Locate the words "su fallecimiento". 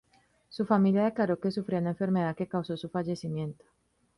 2.75-3.63